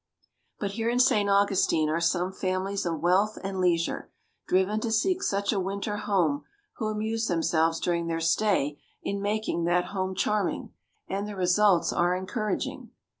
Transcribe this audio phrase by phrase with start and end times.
[0.59, 1.29] But here in St.
[1.29, 4.09] Augustine are some families of wealth and leisure,
[4.47, 6.43] driven to seek such a winter home,
[6.77, 10.73] who amuse themselves during their stay in making that home charming;
[11.07, 12.89] and the results are encouraging.